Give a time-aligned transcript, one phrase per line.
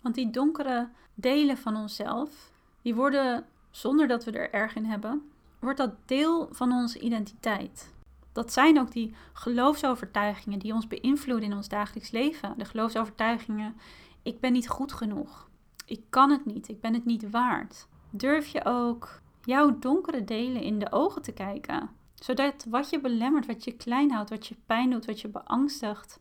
[0.00, 2.50] Want die donkere delen van onszelf,
[2.82, 7.94] die worden, zonder dat we er erg in hebben, wordt dat deel van onze identiteit.
[8.32, 12.54] Dat zijn ook die geloofsovertuigingen die ons beïnvloeden in ons dagelijks leven.
[12.58, 13.76] De geloofsovertuigingen,
[14.22, 15.48] ik ben niet goed genoeg.
[15.86, 17.86] Ik kan het niet, ik ben het niet waard.
[18.10, 21.90] Durf je ook jouw donkere delen in de ogen te kijken?
[22.14, 26.20] Zodat wat je belemmert, wat je klein houdt, wat je pijn doet, wat je beangstigt,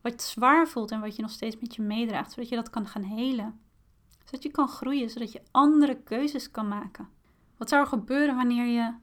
[0.00, 2.86] wat zwaar voelt en wat je nog steeds met je meedraagt, zodat je dat kan
[2.86, 3.60] gaan helen.
[4.24, 7.08] Zodat je kan groeien, zodat je andere keuzes kan maken.
[7.56, 8.94] Wat zou er gebeuren wanneer je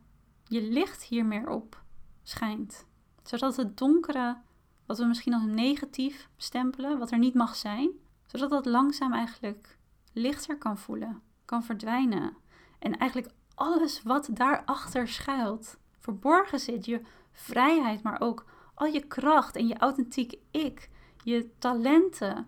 [0.43, 1.83] je licht hier meer op
[2.23, 2.85] schijnt?
[3.23, 4.37] Zodat het donkere,
[4.85, 7.89] wat we misschien als negatief stempelen, wat er niet mag zijn,
[8.25, 9.77] zodat dat langzaam eigenlijk
[10.13, 12.37] lichter kan voelen, kan verdwijnen.
[12.79, 17.01] En eigenlijk alles wat daarachter schuilt, verborgen zit, je
[17.31, 18.45] vrijheid, maar ook
[18.77, 20.89] al je kracht en je authentieke ik,
[21.23, 22.47] je talenten,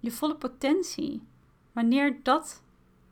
[0.00, 1.22] je volle potentie,
[1.72, 2.62] wanneer dat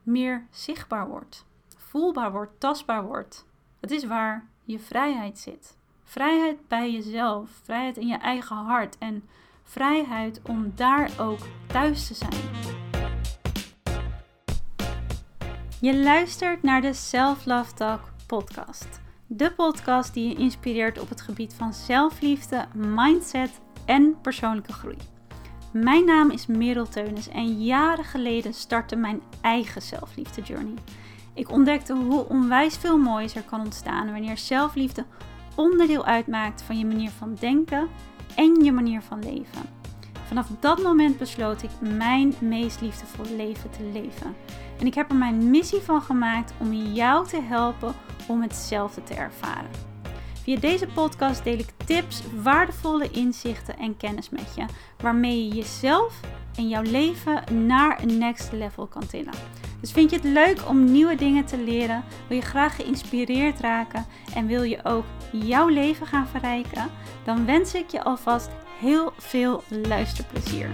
[0.03, 1.47] meer zichtbaar wordt,
[1.77, 3.47] voelbaar wordt, tastbaar wordt.
[3.81, 5.77] Het is waar je vrijheid zit.
[6.05, 9.29] Vrijheid bij jezelf, vrijheid in je eigen hart en
[9.63, 12.41] vrijheid om daar ook thuis te zijn.
[15.81, 19.08] Je luistert naar de Self Love Talk podcast.
[19.31, 24.97] De podcast die je inspireert op het gebied van zelfliefde, mindset en persoonlijke groei.
[25.73, 30.75] Mijn naam is Merel Teunis en jaren geleden startte mijn eigen zelfliefde journey.
[31.35, 35.05] Ik ontdekte hoe onwijs veel moois er kan ontstaan wanneer zelfliefde
[35.55, 37.89] onderdeel uitmaakt van je manier van denken
[38.35, 39.63] en je manier van leven.
[40.27, 44.35] Vanaf dat moment besloot ik mijn meest liefdevolle leven te leven.
[44.79, 47.95] En ik heb er mijn missie van gemaakt om jou te helpen
[48.29, 49.71] om hetzelfde te ervaren.
[50.43, 54.65] Via deze podcast deel ik tips, waardevolle inzichten en kennis met je,
[54.99, 56.21] waarmee je jezelf
[56.57, 59.35] en jouw leven naar een next level kan tillen.
[59.81, 62.05] Dus vind je het leuk om nieuwe dingen te leren?
[62.29, 66.91] Wil je graag geïnspireerd raken en wil je ook jouw leven gaan verrijken?
[67.25, 68.51] Dan wens ik je alvast
[68.81, 70.69] heel veel luisterplezier.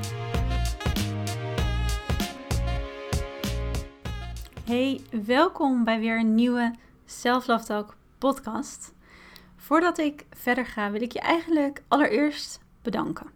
[4.64, 6.74] Hey, welkom bij weer een nieuwe
[7.20, 7.46] Self
[8.18, 8.94] podcast.
[9.56, 13.26] Voordat ik verder ga, wil ik je eigenlijk allereerst bedanken.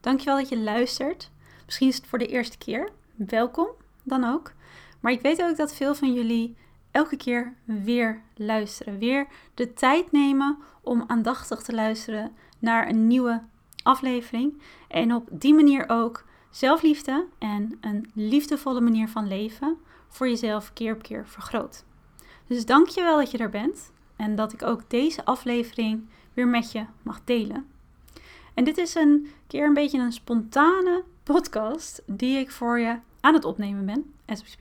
[0.00, 1.30] Dankjewel dat je luistert.
[1.64, 2.88] Misschien is het voor de eerste keer.
[3.14, 3.66] Welkom
[4.02, 4.52] dan ook.
[5.00, 6.56] Maar ik weet ook dat veel van jullie
[6.90, 8.98] elke keer weer luisteren.
[8.98, 13.42] Weer de tijd nemen om aandachtig te luisteren naar een nieuwe
[13.82, 14.62] aflevering.
[14.88, 19.76] En op die manier ook zelfliefde en een liefdevolle manier van leven
[20.08, 21.84] voor jezelf keer op keer vergroot.
[22.46, 26.48] Dus dank je wel dat je er bent en dat ik ook deze aflevering weer
[26.48, 27.66] met je mag delen.
[28.54, 33.34] En dit is een keer een beetje een spontane podcast die ik voor je aan
[33.34, 34.56] het opnemen ben, as.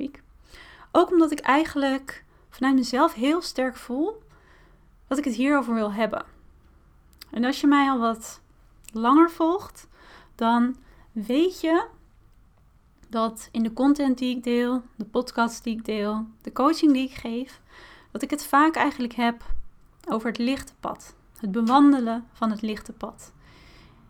[0.92, 4.24] Ook omdat ik eigenlijk vanuit mezelf heel sterk voel
[5.08, 6.26] dat ik het hierover wil hebben.
[7.32, 8.42] En als je mij al wat
[8.94, 9.88] langer volgt,
[10.36, 10.76] dan
[11.12, 11.86] weet je
[13.14, 17.04] dat in de content die ik deel, de podcast die ik deel, de coaching die
[17.04, 17.62] ik geef,
[18.12, 19.44] dat ik het vaak eigenlijk heb
[20.10, 21.16] over het lichte pad.
[21.40, 23.34] Het bewandelen van het lichte pad.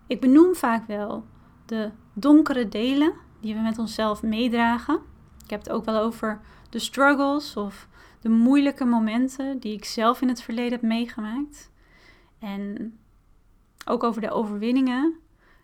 [0.08, 1.26] Ik benoem vaak wel
[1.66, 5.00] de donkere delen die we met onszelf meedragen.
[5.44, 7.88] Ik heb het ook wel over de struggles of
[8.22, 11.72] de moeilijke momenten die ik zelf in het verleden heb meegemaakt.
[12.40, 12.98] En
[13.86, 15.16] ook over de overwinningen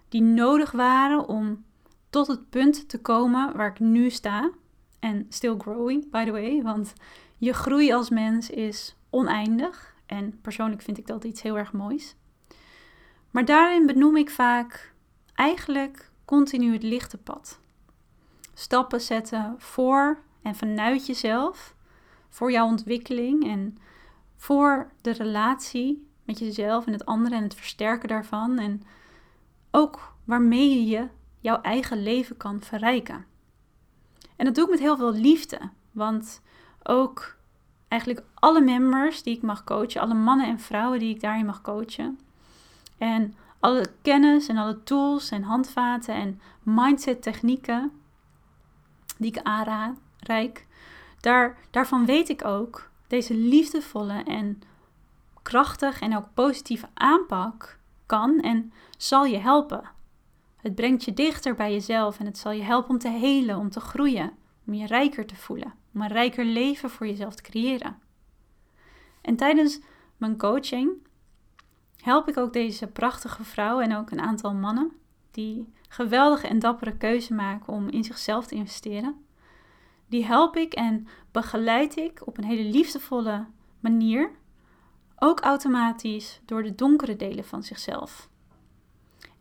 [0.09, 1.63] die nodig waren om
[2.09, 4.51] tot het punt te komen waar ik nu sta.
[4.99, 6.93] En still growing, by the way, want
[7.37, 9.95] je groei als mens is oneindig.
[10.05, 12.15] En persoonlijk vind ik dat iets heel erg moois.
[13.31, 14.93] Maar daarin benoem ik vaak
[15.35, 17.59] eigenlijk continu het lichte pad.
[18.53, 21.75] Stappen zetten voor en vanuit jezelf,
[22.29, 23.77] voor jouw ontwikkeling en
[24.35, 28.57] voor de relatie met jezelf en het andere en het versterken daarvan.
[28.57, 28.81] En
[29.71, 31.07] ook waarmee je
[31.39, 33.25] jouw eigen leven kan verrijken.
[34.35, 35.59] En dat doe ik met heel veel liefde,
[35.91, 36.41] want
[36.83, 37.37] ook
[37.87, 41.61] eigenlijk alle members die ik mag coachen, alle mannen en vrouwen die ik daarin mag
[41.61, 42.19] coachen,
[42.97, 47.91] en alle kennis en alle tools en handvaten en mindset technieken
[49.17, 50.67] die ik aanreik,
[51.19, 54.61] daar, daarvan weet ik ook deze liefdevolle en
[55.41, 59.97] krachtig en ook positieve aanpak kan en zal je helpen.
[60.61, 63.69] Het brengt je dichter bij jezelf en het zal je helpen om te helen, om
[63.69, 64.31] te groeien,
[64.65, 67.97] om je rijker te voelen, om een rijker leven voor jezelf te creëren.
[69.21, 69.79] En tijdens
[70.17, 70.91] mijn coaching
[71.97, 74.91] help ik ook deze prachtige vrouw en ook een aantal mannen
[75.31, 79.25] die geweldige en dappere keuze maken om in zichzelf te investeren.
[80.07, 83.45] Die help ik en begeleid ik op een hele liefdevolle
[83.79, 84.31] manier,
[85.15, 88.29] ook automatisch door de donkere delen van zichzelf.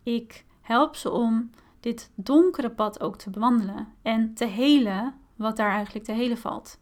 [0.02, 1.50] Ik help ze om
[1.80, 6.80] dit donkere pad ook te bewandelen en te helen wat daar eigenlijk te helen valt.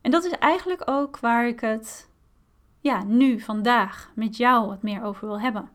[0.00, 2.08] En dat is eigenlijk ook waar ik het
[2.80, 5.70] ja, nu, vandaag, met jou wat meer over wil hebben.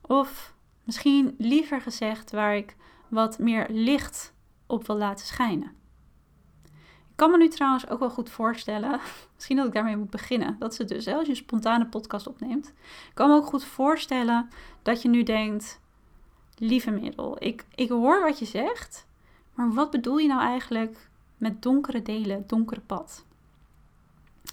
[0.00, 2.76] Of misschien liever gezegd waar ik
[3.08, 4.34] wat meer licht
[4.66, 5.72] op wil laten schijnen.
[7.10, 9.00] Ik kan me nu trouwens ook wel goed voorstellen,
[9.34, 10.56] misschien dat ik daarmee moet beginnen.
[10.58, 12.68] Dat het dus, als je een spontane podcast opneemt.
[13.08, 14.48] Ik kan me ook goed voorstellen
[14.82, 15.82] dat je nu denkt,
[16.58, 19.06] lieve middel, ik, ik hoor wat je zegt,
[19.54, 23.24] maar wat bedoel je nou eigenlijk met donkere delen, donkere pad?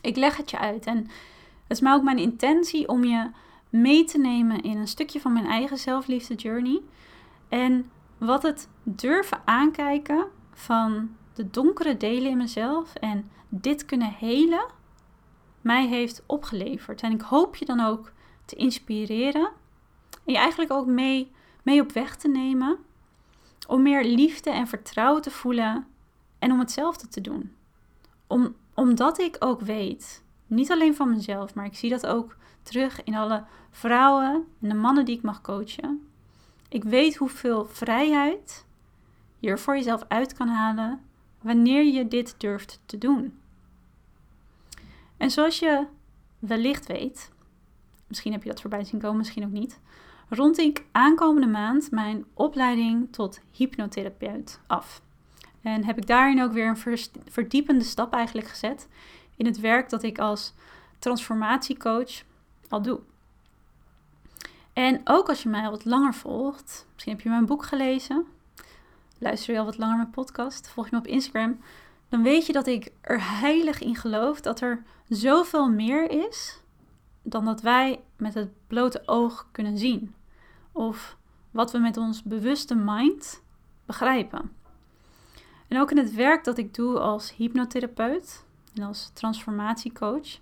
[0.02, 3.30] Ik leg het je uit en het is maar ook mijn intentie om je
[3.70, 6.82] mee te nemen in een stukje van mijn eigen zelfliefde journey.
[7.50, 14.66] En wat het durven aankijken van de donkere delen in mezelf en dit kunnen helen
[15.62, 17.02] mij heeft opgeleverd.
[17.02, 18.12] En ik hoop je dan ook
[18.46, 19.50] te inspireren
[20.26, 21.32] en je eigenlijk ook mee,
[21.62, 22.78] mee op weg te nemen
[23.68, 25.88] om meer liefde en vertrouwen te voelen
[26.40, 27.56] en om hetzelfde te doen.
[28.28, 33.04] Om, omdat ik ook weet niet alleen van mezelf, maar ik zie dat ook terug
[33.04, 36.08] in alle vrouwen en de mannen die ik mag coachen.
[36.70, 38.66] Ik weet hoeveel vrijheid
[39.40, 41.02] je er voor jezelf uit kan halen
[41.42, 43.40] wanneer je dit durft te doen.
[45.18, 45.88] En zoals je
[46.40, 47.32] wellicht weet,
[48.08, 49.80] misschien heb je dat voorbij zien komen, misschien ook niet,
[50.34, 55.02] rond ik aankomende maand mijn opleiding tot hypnotherapeut af.
[55.62, 58.88] En heb ik daarin ook weer een verdiepende stap eigenlijk gezet
[59.36, 60.54] in het werk dat ik als
[61.00, 62.24] transformatiecoach
[62.70, 63.00] al doe.
[64.74, 68.26] En ook als je mij al wat langer volgt, misschien heb je mijn boek gelezen,
[69.18, 71.60] luister je al wat langer mijn podcast, volg je me op Instagram,
[72.10, 76.60] dan weet je dat ik er heilig in geloof dat er zoveel meer is
[77.22, 80.14] dan dat wij met het blote oog kunnen zien.
[80.72, 81.18] Of
[81.52, 83.44] wat we met ons bewuste mind
[83.86, 84.52] begrijpen.
[85.68, 88.46] En ook in het werk dat ik doe als hypnotherapeut,
[88.76, 90.40] en als transformatiecoach.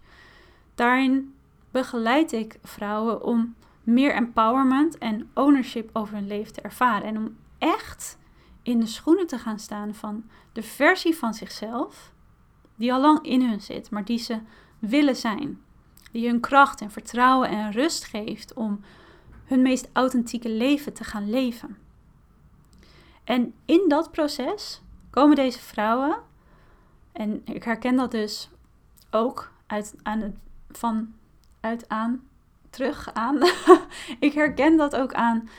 [0.76, 1.36] Daarin
[1.72, 7.08] begeleid ik vrouwen om meer empowerment en ownership over hun leven te ervaren.
[7.08, 8.18] En om echt
[8.64, 10.24] in de schoenen te gaan staan van
[10.54, 12.14] de versie van zichzelf
[12.76, 14.40] die al lang in hun zit, maar die ze
[14.80, 15.62] willen zijn.
[16.12, 18.82] Die hun kracht en vertrouwen en rust geeft om
[19.50, 21.78] hun meest authentieke leven te gaan leven.
[23.24, 26.18] En in dat proces komen deze vrouwen
[27.12, 28.50] en ik herken dat dus
[29.12, 30.36] ook uit, aan het,
[30.70, 31.14] van
[31.60, 32.28] uit aan,
[32.70, 33.38] terug aan.
[34.20, 35.50] ik herken dat ook aan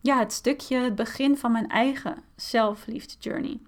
[0.00, 3.60] ja, het stukje, het begin van mijn eigen zelfliefde journey.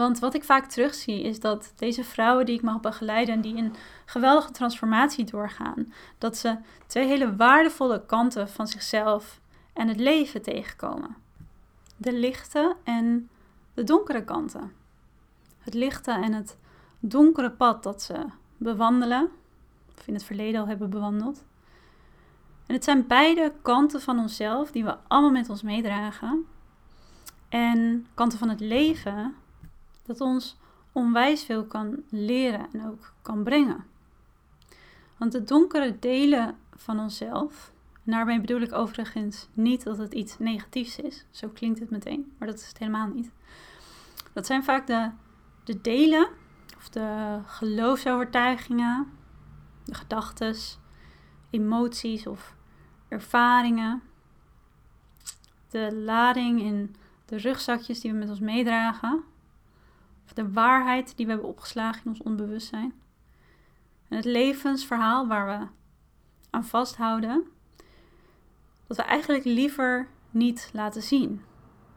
[0.00, 3.56] Want wat ik vaak terugzie is dat deze vrouwen die ik mag begeleiden en die
[3.56, 3.74] een
[4.04, 6.56] geweldige transformatie doorgaan, dat ze
[6.86, 9.40] twee hele waardevolle kanten van zichzelf
[9.72, 11.16] en het leven tegenkomen.
[11.96, 13.28] De lichte en
[13.74, 14.72] de donkere kanten
[15.58, 16.58] het lichte en het
[17.00, 18.26] donkere pad dat ze
[18.56, 19.30] bewandelen,
[19.98, 21.44] of in het verleden al hebben bewandeld.
[22.66, 26.46] En het zijn beide kanten van onszelf die we allemaal met ons meedragen.
[27.48, 29.34] En kanten van het leven
[30.02, 30.56] dat ons
[30.92, 33.84] onwijs veel kan leren en ook kan brengen.
[35.16, 37.72] Want de donkere delen van onszelf,
[38.04, 42.32] en daarmee bedoel ik overigens niet dat het iets negatiefs is, zo klinkt het meteen,
[42.38, 43.30] maar dat is het helemaal niet.
[44.32, 45.10] Dat zijn vaak de
[45.64, 46.28] de delen,
[46.76, 49.06] of de geloofsovertuigingen,
[49.84, 50.54] de gedachten,
[51.50, 52.54] emoties of
[53.08, 54.02] ervaringen,
[55.68, 59.24] de lading in de rugzakjes die we met ons meedragen,
[60.34, 62.92] de waarheid die we hebben opgeslagen in ons onbewustzijn,
[64.08, 65.66] en het levensverhaal waar we
[66.50, 67.44] aan vasthouden,
[68.86, 71.42] dat we eigenlijk liever niet laten zien.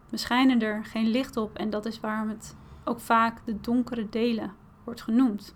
[0.09, 4.09] We schijnen er geen licht op en dat is waarom het ook vaak de donkere
[4.09, 5.55] delen wordt genoemd.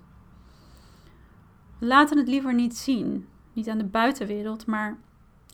[1.80, 4.98] We laten het liever niet zien, niet aan de buitenwereld, maar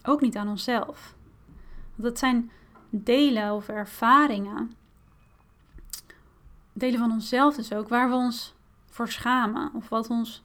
[0.04, 1.16] ook niet aan onszelf.
[1.96, 2.52] Want het zijn
[2.90, 4.72] delen of ervaringen,
[6.74, 10.44] delen van onszelf dus ook, waar we ons voor schamen of wat ons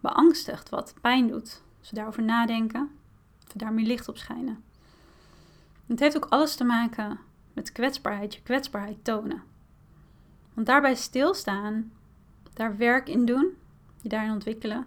[0.00, 1.62] beangstigt, wat pijn doet.
[1.78, 2.90] Als we daarover nadenken,
[3.46, 4.64] of we daar meer licht op schijnen.
[5.86, 7.18] Het heeft ook alles te maken
[7.52, 9.42] met kwetsbaarheid, je kwetsbaarheid tonen.
[10.54, 11.92] Want daarbij stilstaan,
[12.52, 13.56] daar werk in doen,
[14.02, 14.86] je daarin ontwikkelen,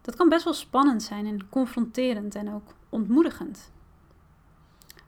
[0.00, 3.70] dat kan best wel spannend zijn en confronterend en ook ontmoedigend.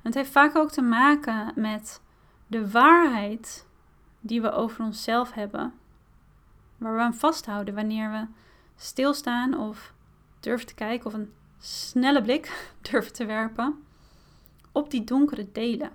[0.02, 2.00] Het heeft vaak ook te maken met
[2.47, 3.67] de waarheid
[4.20, 5.74] die we over onszelf hebben,
[6.76, 8.26] waar we aan vasthouden wanneer we
[8.76, 9.94] stilstaan of
[10.40, 13.84] durven te kijken of een snelle blik durven te werpen
[14.72, 15.90] op die donkere delen.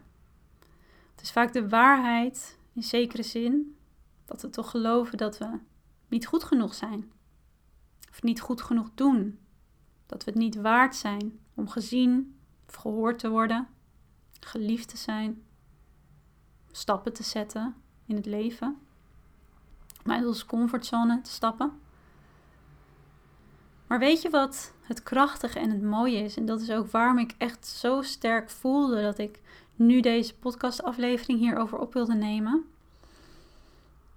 [1.12, 3.78] Het is vaak de waarheid in zekere zin
[4.26, 5.60] dat we toch geloven dat we
[6.08, 7.12] niet goed genoeg zijn
[8.10, 9.40] of niet goed genoeg doen,
[10.06, 13.68] dat we het niet waard zijn om gezien of gehoord te worden,
[14.40, 15.44] geliefd te zijn,
[16.72, 17.76] stappen te zetten
[18.06, 18.78] in het leven,
[20.04, 21.72] maar uit onze comfortzone te stappen.
[23.88, 26.38] Maar weet je wat het krachtige en het mooie is?
[26.38, 29.40] En dat is ook waarom ik echt zo sterk voelde dat ik
[29.76, 32.66] nu deze podcastaflevering hierover op wilde nemen.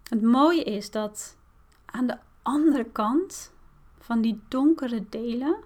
[0.02, 1.37] Het mooie is dat
[1.85, 3.52] aan de andere kant
[3.99, 5.57] van die donkere delen,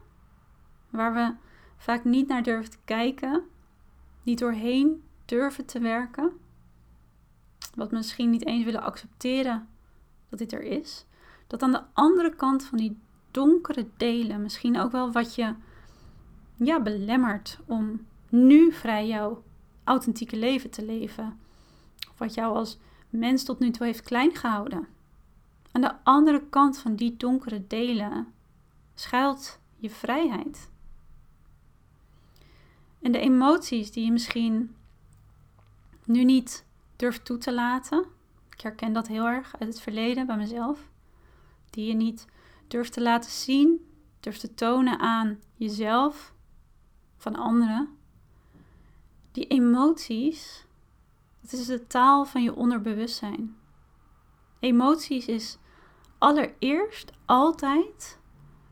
[0.90, 1.34] waar we
[1.76, 3.42] vaak niet naar durven te kijken,
[4.22, 6.32] niet doorheen durven te werken,
[7.74, 9.68] wat misschien niet eens willen accepteren
[10.28, 11.04] dat dit er is,
[11.46, 12.98] dat aan de andere kant van die
[13.30, 15.54] donkere delen misschien ook wel wat je
[16.56, 19.42] ja, belemmert om nu vrij jouw
[19.84, 21.38] authentieke leven te leven.
[22.10, 22.78] Of wat jou als
[23.10, 24.86] mens tot nu toe heeft klein gehouden.
[25.72, 28.32] Aan de andere kant van die donkere delen
[28.94, 30.70] schuilt je vrijheid.
[33.00, 34.74] En de emoties die je misschien
[36.04, 36.64] nu niet
[36.96, 38.04] durft toe te laten.
[38.50, 40.88] Ik herken dat heel erg uit het verleden bij mezelf.
[41.70, 42.26] Die je niet
[42.68, 43.86] durft te laten zien,
[44.20, 46.34] durft te tonen aan jezelf,
[47.16, 47.88] van anderen.
[49.32, 50.66] Die emoties,
[51.40, 53.56] dat is de taal van je onderbewustzijn.
[54.60, 55.58] Emoties is
[56.18, 58.18] allereerst altijd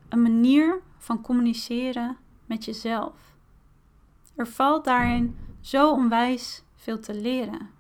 [0.08, 3.36] een manier van communiceren met jezelf.
[4.36, 7.70] Er valt daarin zo onwijs veel te leren.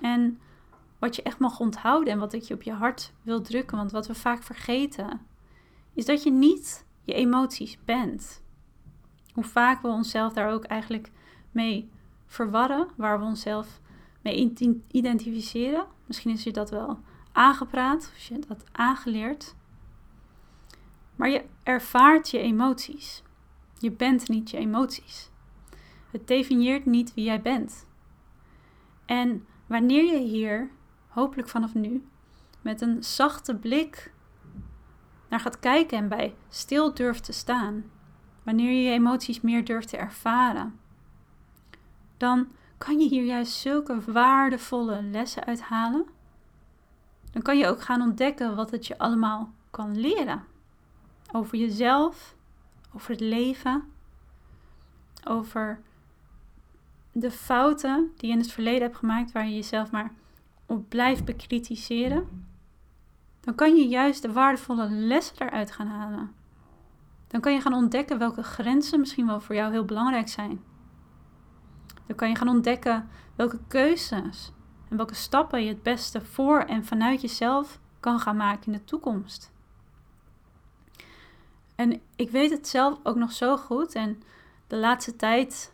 [0.00, 0.40] En
[0.98, 3.90] wat je echt mag onthouden en wat ik je op je hart wil drukken, want
[3.90, 5.20] wat we vaak vergeten,
[5.94, 8.42] is dat je niet je emoties bent.
[9.32, 11.10] Hoe vaak we onszelf daar ook eigenlijk
[11.50, 11.90] mee
[12.26, 13.80] verwarren, waar we onszelf
[14.22, 14.52] mee
[14.90, 15.86] identificeren.
[16.06, 16.98] Misschien is je dat wel
[17.32, 19.54] aangepraat, of je dat aangeleerd.
[21.16, 23.22] Maar je ervaart je emoties.
[23.78, 25.30] Je bent niet je emoties.
[26.10, 27.86] Het definieert niet wie jij bent.
[29.06, 30.70] En wanneer je hier,
[31.08, 32.06] hopelijk vanaf nu,
[32.60, 34.12] met een zachte blik
[35.28, 37.84] naar gaat kijken en bij stil durft te staan,
[38.42, 40.78] wanneer je je emoties meer durft te ervaren,
[42.16, 46.06] dan kan je hier juist zulke waardevolle lessen uithalen.
[47.32, 50.44] Dan kan je ook gaan ontdekken wat het je allemaal kan leren.
[51.32, 52.36] Over jezelf,
[52.94, 53.84] over het leven,
[55.24, 55.80] over
[57.20, 60.12] de fouten die je in het verleden hebt gemaakt, waar je jezelf maar
[60.66, 62.46] op blijft bekritiseren,
[63.40, 66.30] dan kan je juist de waardevolle lessen eruit gaan halen.
[67.26, 70.60] Dan kan je gaan ontdekken welke grenzen misschien wel voor jou heel belangrijk zijn.
[72.06, 74.52] Dan kan je gaan ontdekken welke keuzes
[74.88, 78.84] en welke stappen je het beste voor en vanuit jezelf kan gaan maken in de
[78.84, 79.52] toekomst.
[81.74, 83.94] En ik weet het zelf ook nog zo goed.
[83.94, 84.22] En
[84.66, 85.72] de laatste tijd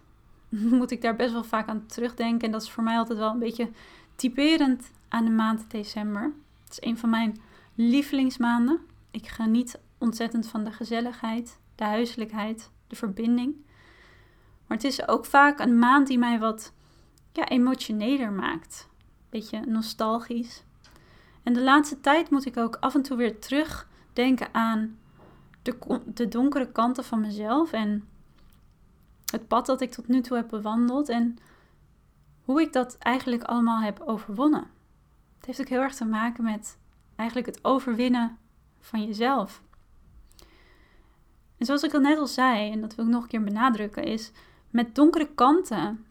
[0.79, 2.47] moet ik daar best wel vaak aan terugdenken.
[2.47, 3.71] En dat is voor mij altijd wel een beetje
[4.17, 6.33] typerend aan de maand december.
[6.65, 7.41] Het is een van mijn
[7.75, 8.79] lievelingsmaanden.
[9.11, 13.55] Ik geniet ontzettend van de gezelligheid, de huiselijkheid, de verbinding.
[14.67, 16.73] Maar het is ook vaak een maand die mij wat
[17.33, 18.89] ja, emotioneler maakt.
[19.31, 20.65] Beetje nostalgisch.
[21.43, 24.99] En de laatste tijd moet ik ook af en toe weer terugdenken aan
[25.63, 28.09] de, de donkere kanten van mezelf en
[29.33, 31.39] het pad dat ik tot nu toe heb bewandeld en
[32.45, 34.71] hoe ik dat eigenlijk allemaal heb overwonnen.
[35.37, 36.79] Het heeft ook heel erg te maken met
[37.17, 38.39] eigenlijk het overwinnen
[38.81, 39.63] van jezelf.
[41.59, 44.05] En zoals ik al net al zei, en dat wil ik nog een keer benadrukken,
[44.05, 44.33] is
[44.71, 46.05] met donkere kanten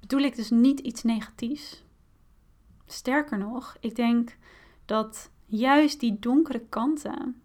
[0.00, 1.84] bedoel ik dus niet iets negatiefs.
[2.86, 4.36] Sterker nog, ik denk
[4.84, 7.40] dat juist die donkere kanten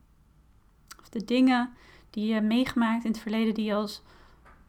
[1.12, 1.74] de dingen
[2.10, 4.02] die je meegemaakt in het verleden die je als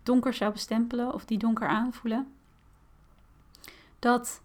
[0.02, 2.32] donker zou bestempelen of die donker aanvoelen,
[3.98, 4.42] dat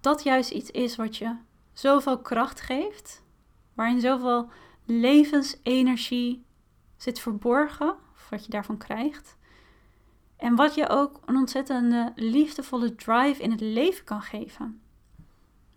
[0.00, 1.36] dat juist iets is wat je
[1.72, 3.22] zoveel kracht geeft,
[3.74, 4.48] waarin zoveel
[4.84, 6.44] levensenergie
[6.96, 9.36] zit verborgen, of wat je daarvan krijgt.
[10.36, 14.80] En wat je ook een ontzettende liefdevolle drive in het leven kan geven.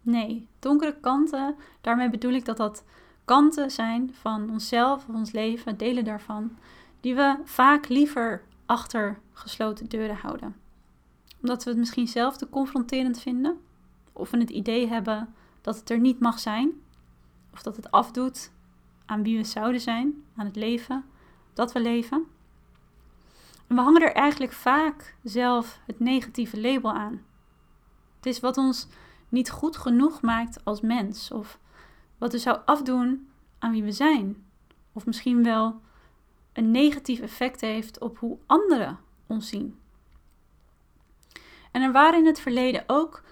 [0.02, 2.84] Nee, donkere kanten, daarmee bedoel ik dat dat
[3.26, 6.58] kanten zijn van onszelf of ons leven, delen daarvan,
[7.00, 10.56] die we vaak liever achter gesloten deuren houden.
[11.42, 13.58] Omdat we het misschien zelf te confronterend vinden,
[14.14, 16.72] of we het idee hebben dat het er niet mag zijn,
[17.54, 18.52] of dat het afdoet
[19.06, 21.06] aan wie we zouden zijn, aan het leven
[21.54, 22.26] dat we leven.
[23.68, 27.22] En we hangen er eigenlijk vaak zelf het negatieve label aan.
[28.16, 28.88] Het is wat ons
[29.30, 31.60] niet goed genoeg maakt als mens, of
[32.18, 34.44] wat we zou afdoen aan wie we zijn,
[34.94, 35.82] of misschien wel
[36.54, 39.80] een negatief effect heeft op hoe anderen ons zien.
[41.72, 43.24] En er waren in het verleden ook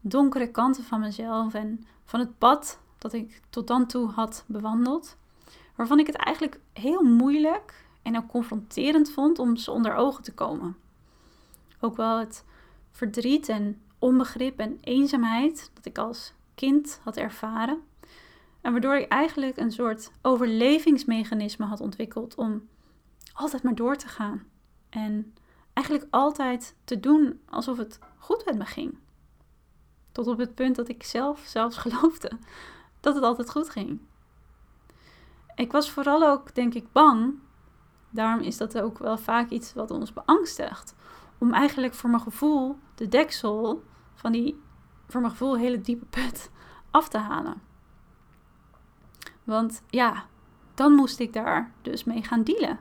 [0.00, 5.16] donkere kanten van mezelf en van het pad dat ik tot dan toe had bewandeld,
[5.74, 10.34] waarvan ik het eigenlijk heel moeilijk en ook confronterend vond om ze onder ogen te
[10.34, 10.76] komen.
[11.80, 12.44] Ook wel het
[12.90, 17.80] verdriet en onbegrip en eenzaamheid dat ik als kind had ervaren.
[18.66, 22.68] En waardoor ik eigenlijk een soort overlevingsmechanisme had ontwikkeld om
[23.32, 24.42] altijd maar door te gaan.
[24.88, 25.34] En
[25.72, 28.98] eigenlijk altijd te doen alsof het goed met me ging.
[30.12, 32.30] Tot op het punt dat ik zelf zelfs geloofde
[33.00, 34.00] dat het altijd goed ging.
[35.54, 37.34] Ik was vooral ook, denk ik, bang.
[38.10, 40.94] Daarom is dat ook wel vaak iets wat ons beangstigt.
[41.38, 44.60] Om eigenlijk voor mijn gevoel de deksel van die,
[45.08, 46.50] voor mijn gevoel, hele diepe put
[46.90, 47.74] af te halen.
[49.46, 50.24] Want ja,
[50.74, 52.78] dan moest ik daar dus mee gaan dealen.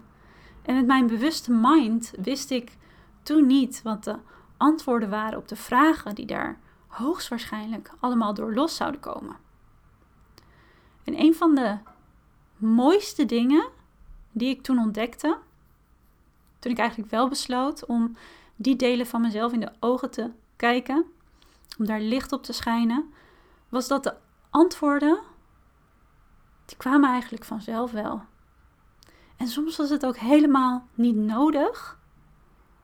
[0.62, 2.77] En met mijn bewuste mind wist ik
[3.24, 4.15] toen niet wat de
[4.57, 9.36] antwoorden waren op de vragen die daar hoogstwaarschijnlijk allemaal door los zouden komen.
[11.03, 11.77] En een van de
[12.57, 13.69] mooiste dingen
[14.31, 15.38] die ik toen ontdekte,
[16.60, 18.15] toen ik eigenlijk wel besloot om
[18.55, 21.05] die delen van mezelf in de ogen te kijken,
[21.77, 23.13] om daar licht op te schijnen,
[23.69, 24.15] was dat de
[24.50, 25.19] antwoorden,
[26.65, 28.22] die kwamen eigenlijk vanzelf wel.
[29.38, 32.00] En soms was het ook helemaal niet nodig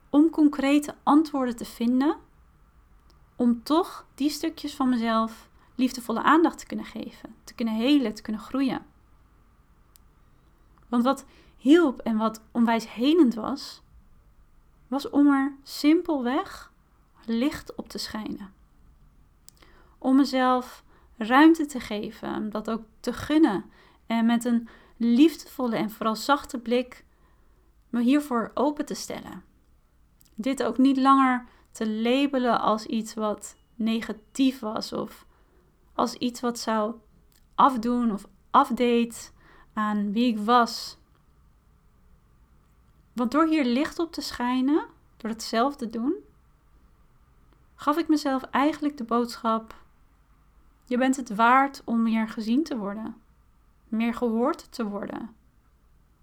[0.09, 2.15] om concrete antwoorden te vinden,
[3.35, 8.21] om toch die stukjes van mezelf liefdevolle aandacht te kunnen geven, te kunnen helen, te
[8.21, 8.85] kunnen groeien.
[10.87, 11.25] Want wat
[11.57, 13.81] hielp en wat onwijs helend was,
[14.87, 16.71] was om er simpelweg
[17.25, 18.53] licht op te schijnen.
[19.97, 20.83] Om mezelf
[21.17, 23.65] ruimte te geven, dat ook te gunnen
[24.11, 27.05] en met een liefdevolle en vooral zachte blik
[27.89, 29.43] me hiervoor open te stellen.
[30.35, 35.25] Dit ook niet langer te labelen als iets wat negatief was of
[35.93, 36.95] als iets wat zou
[37.55, 39.33] afdoen of afdeed
[39.73, 40.97] aan wie ik was.
[43.13, 44.85] Want door hier licht op te schijnen,
[45.17, 46.15] door het zelf te doen,
[47.75, 49.75] gaf ik mezelf eigenlijk de boodschap:
[50.85, 53.21] je bent het waard om meer gezien te worden
[53.91, 55.35] meer gehoord te worden.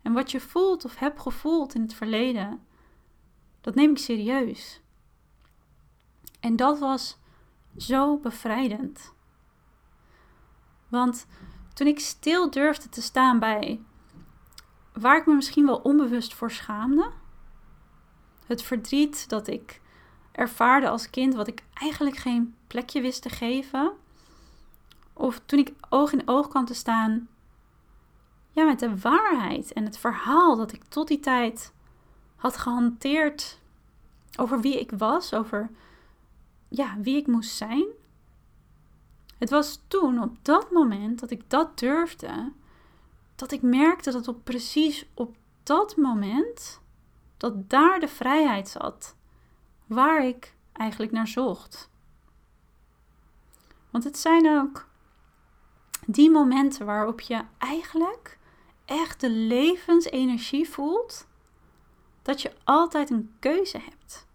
[0.03, 2.67] En wat je voelt of hebt gevoeld in het verleden,
[3.61, 4.81] dat neem ik serieus.
[6.41, 7.19] En dat was
[7.77, 9.13] zo bevrijdend.
[10.89, 11.27] Want
[11.75, 13.81] toen ik stil durfde te staan bij
[14.93, 17.11] waar ik me misschien wel onbewust voor schaamde,
[18.47, 19.81] het verdriet dat ik
[20.33, 23.93] ervaarde als kind, wat ik eigenlijk geen plekje wist te geven,
[25.13, 27.29] of toen ik oog in oog kwam te staan
[28.53, 31.73] ja, met de waarheid en het verhaal dat ik tot die tijd
[32.37, 33.61] had gehanteerd
[34.37, 35.71] over wie ik was, over
[36.69, 37.87] ja, wie ik moest zijn.
[39.39, 42.53] Het was toen, op dat moment dat ik dat durfde,
[43.35, 46.81] dat ik merkte dat op precies op dat moment,
[47.37, 49.17] dat daar de vrijheid zat,
[49.87, 51.91] waar ik eigenlijk naar zocht.
[53.91, 54.88] Want het zijn ook
[56.11, 58.39] die momenten waarop je eigenlijk
[58.85, 61.27] echt de levensenergie voelt,
[62.23, 64.27] dat je altijd een keuze hebt.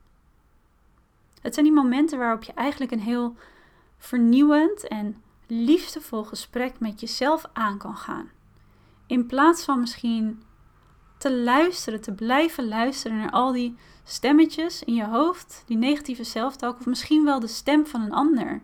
[1.42, 3.36] Het zijn die momenten waarop je eigenlijk een heel
[3.98, 8.30] vernieuwend en liefdevol gesprek met jezelf aan kan gaan.
[9.08, 10.44] In plaats van misschien
[11.18, 16.80] te luisteren, te blijven luisteren naar al die stemmetjes in je hoofd, die negatieve zelftalk,
[16.80, 18.62] of misschien wel de stem van een ander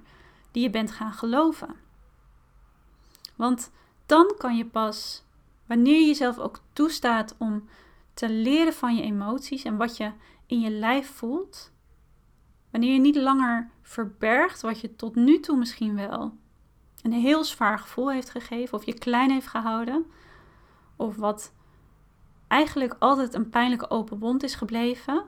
[0.51, 1.87] die je bent gaan geloven.
[3.39, 3.71] Want
[4.05, 5.23] dan kan je pas
[5.69, 7.67] Wanneer je jezelf ook toestaat om
[8.13, 10.11] te leren van je emoties en wat je
[10.45, 11.71] in je lijf voelt.
[12.71, 16.33] Wanneer je niet langer verbergt wat je tot nu toe misschien wel
[17.01, 20.05] een heel zwaar gevoel heeft gegeven of je klein heeft gehouden.
[20.95, 21.53] Of wat
[22.47, 25.23] eigenlijk altijd een pijnlijke open wond is gebleven.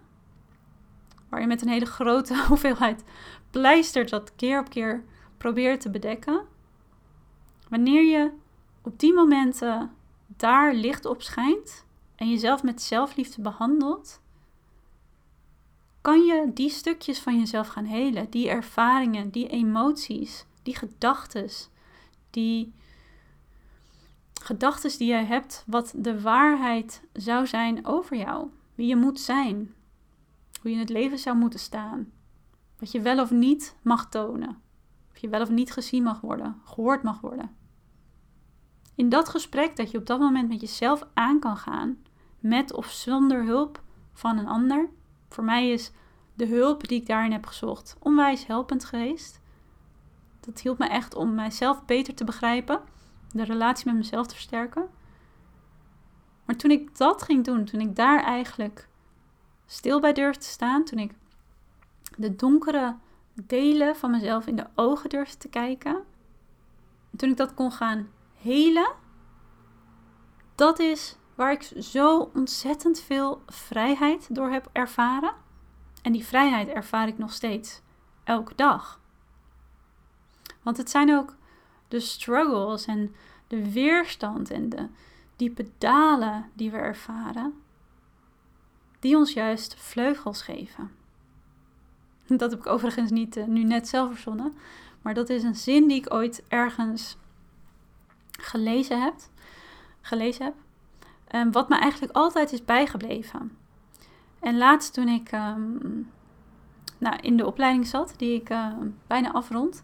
[1.29, 3.03] Waar je met een hele grote hoeveelheid
[3.49, 5.03] pleisters dat keer op keer
[5.37, 6.41] probeert te bedekken.
[7.71, 8.31] Wanneer je
[8.81, 9.91] op die momenten
[10.27, 14.21] daar licht op schijnt en jezelf met zelfliefde behandelt,
[16.01, 21.49] kan je die stukjes van jezelf gaan helen, die ervaringen, die emoties, die gedachten,
[22.29, 22.73] die
[24.41, 29.73] gedachten die jij hebt, wat de waarheid zou zijn over jou, wie je moet zijn,
[30.61, 32.11] hoe je in het leven zou moeten staan,
[32.79, 34.61] wat je wel of niet mag tonen,
[35.11, 37.59] of je wel of niet gezien mag worden, gehoord mag worden.
[39.01, 41.97] In dat gesprek dat je op dat moment met jezelf aan kan gaan,
[42.39, 43.81] met of zonder hulp
[44.13, 44.89] van een ander.
[45.29, 45.91] Voor mij is
[46.33, 49.41] de hulp die ik daarin heb gezocht onwijs helpend geweest.
[50.39, 52.81] Dat hielp me echt om mijzelf beter te begrijpen,
[53.31, 54.89] de relatie met mezelf te versterken.
[56.45, 58.87] Maar toen ik dat ging doen, toen ik daar eigenlijk
[59.65, 61.13] stil bij durfde te staan, toen ik
[62.17, 62.95] de donkere
[63.33, 66.03] delen van mezelf in de ogen durfde te kijken,
[67.15, 68.07] toen ik dat kon gaan
[68.41, 68.91] helen,
[70.55, 75.33] dat is waar ik zo ontzettend veel vrijheid door heb ervaren.
[76.01, 77.81] En die vrijheid ervaar ik nog steeds,
[78.23, 78.99] elke dag.
[80.61, 81.35] Want het zijn ook
[81.87, 83.15] de struggles en
[83.47, 84.87] de weerstand en de
[85.35, 87.53] diepe dalen die we ervaren,
[88.99, 90.91] die ons juist vleugels geven.
[92.27, 94.53] Dat heb ik overigens niet uh, nu net zelf verzonnen,
[95.01, 97.17] maar dat is een zin die ik ooit ergens
[98.41, 99.13] gelezen heb.
[100.01, 100.53] Gelezen heb.
[101.35, 103.57] Um, wat me eigenlijk altijd is bijgebleven.
[104.39, 106.11] En laatst toen ik um,
[106.97, 108.67] nou, in de opleiding zat, die ik uh,
[109.07, 109.83] bijna afrond,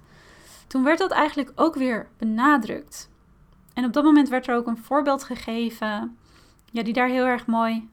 [0.68, 3.10] toen werd dat eigenlijk ook weer benadrukt.
[3.74, 6.18] En op dat moment werd er ook een voorbeeld gegeven,
[6.72, 7.90] ja, die daar heel erg mooi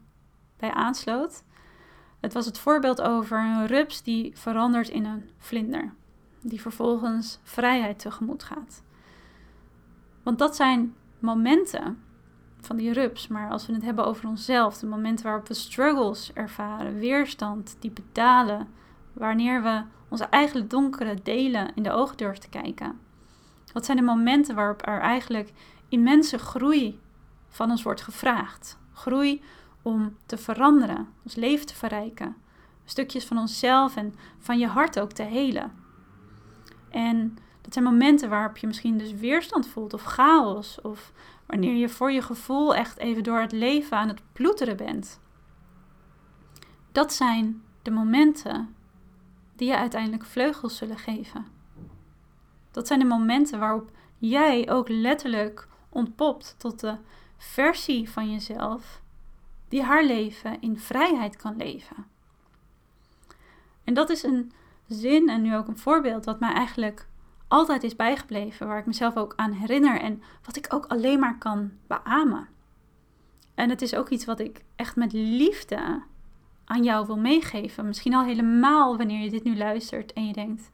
[0.57, 1.43] bij aansloot.
[2.19, 5.93] Het was het voorbeeld over een rups die verandert in een vlinder,
[6.41, 8.83] die vervolgens vrijheid tegemoet gaat.
[10.25, 12.03] Want dat zijn momenten
[12.59, 13.27] van die rups.
[13.27, 17.91] Maar als we het hebben over onszelf, de momenten waarop we struggles ervaren, weerstand, die
[17.91, 18.67] betalen,
[19.13, 22.99] wanneer we onze eigen donkere delen in de ogen durven te kijken.
[23.73, 25.51] Wat zijn de momenten waarop er eigenlijk
[25.89, 26.99] immense groei
[27.49, 28.77] van ons wordt gevraagd?
[28.93, 29.41] Groei
[29.81, 32.35] om te veranderen, ons leven te verrijken,
[32.85, 35.71] stukjes van onszelf en van je hart ook te helen.
[36.89, 41.11] En dat zijn momenten waarop je misschien dus weerstand voelt of chaos of
[41.45, 45.19] wanneer je voor je gevoel echt even door het leven aan het ploeteren bent.
[46.91, 48.75] Dat zijn de momenten
[49.55, 51.45] die je uiteindelijk vleugels zullen geven.
[52.71, 56.97] Dat zijn de momenten waarop jij ook letterlijk ontpopt tot de
[57.37, 59.01] versie van jezelf
[59.67, 62.05] die haar leven in vrijheid kan leven.
[63.83, 64.51] En dat is een
[64.87, 67.07] zin en nu ook een voorbeeld wat mij eigenlijk
[67.47, 71.37] altijd is bijgebleven, waar ik mezelf ook aan herinner en wat ik ook alleen maar
[71.37, 72.47] kan beamen.
[73.55, 76.03] En het is ook iets wat ik echt met liefde
[76.65, 77.85] aan jou wil meegeven.
[77.85, 80.69] Misschien al helemaal wanneer je dit nu luistert en je denkt: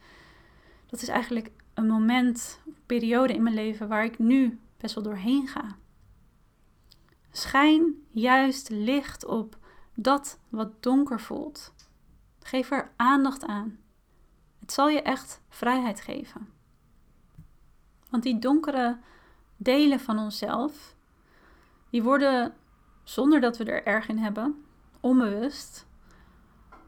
[0.89, 5.03] dat is eigenlijk een moment, een periode in mijn leven waar ik nu best wel
[5.03, 5.75] doorheen ga.
[7.31, 9.57] Schijn juist licht op
[9.95, 11.73] dat wat donker voelt.
[12.39, 13.79] Geef er aandacht aan.
[14.59, 16.60] Het zal je echt vrijheid geven.
[18.11, 18.97] Want die donkere
[19.57, 20.95] delen van onszelf,
[21.89, 22.53] die worden
[23.03, 24.63] zonder dat we er erg in hebben,
[24.99, 25.87] onbewust.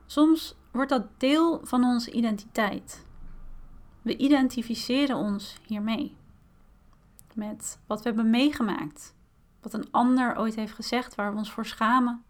[0.06, 3.06] Soms wordt dat deel van onze identiteit.
[4.02, 6.16] We identificeren ons hiermee.
[7.34, 9.16] Met wat we hebben meegemaakt.
[9.62, 12.24] Wat een ander ooit heeft gezegd waar we ons voor schamen.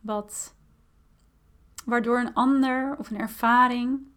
[0.00, 0.54] Wat,
[1.84, 4.09] waardoor een ander of een ervaring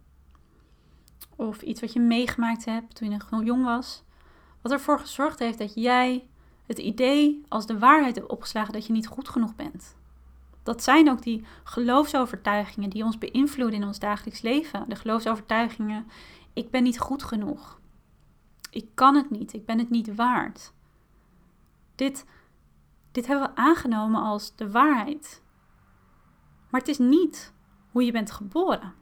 [1.47, 4.03] of iets wat je meegemaakt hebt toen je nog jong was,
[4.62, 6.27] wat ervoor gezorgd heeft dat jij
[6.65, 9.95] het idee als de waarheid hebt opgeslagen dat je niet goed genoeg bent.
[10.63, 14.86] Dat zijn ook die geloofsovertuigingen die ons beïnvloeden in ons dagelijks leven.
[14.89, 16.08] De geloofsovertuigingen:
[16.53, 17.79] ik ben niet goed genoeg.
[18.69, 20.73] Ik kan het niet, ik ben het niet waard.
[21.95, 22.25] Dit,
[23.12, 25.41] dit hebben we aangenomen als de waarheid.
[26.69, 27.53] Maar het is niet
[27.91, 28.93] hoe je bent geboren.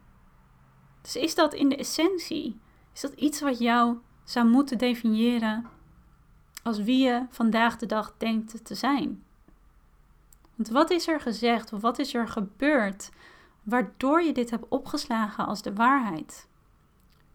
[1.02, 2.60] Dus is dat in de essentie?
[2.94, 5.66] Is dat iets wat jou zou moeten definiëren
[6.62, 9.22] als wie je vandaag de dag denkt te zijn?
[10.54, 13.10] Want wat is er gezegd of wat is er gebeurd
[13.62, 16.48] waardoor je dit hebt opgeslagen als de waarheid?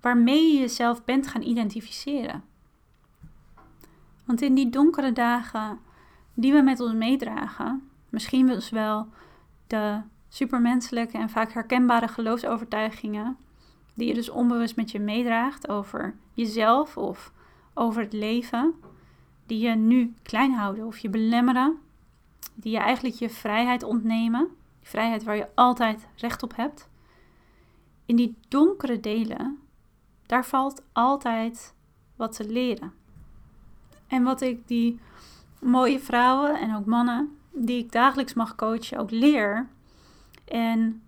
[0.01, 2.43] Waarmee je jezelf bent gaan identificeren?
[4.25, 5.80] Want in die donkere dagen
[6.34, 9.08] die we met ons meedragen, misschien wel
[9.67, 13.38] de supermenselijke en vaak herkenbare geloofsovertuigingen
[13.98, 17.32] die je dus onbewust met je meedraagt over jezelf of
[17.74, 18.74] over het leven,
[19.46, 21.78] die je nu klein houden of je belemmeren,
[22.54, 24.48] die je eigenlijk je vrijheid ontnemen,
[24.80, 26.90] die vrijheid waar je altijd recht op hebt.
[28.06, 29.60] In die donkere delen,
[30.26, 31.74] daar valt altijd
[32.16, 32.94] wat te leren.
[34.08, 35.00] En wat ik die
[35.60, 39.68] mooie vrouwen en ook mannen die ik dagelijks mag coachen ook leer.
[40.46, 41.02] En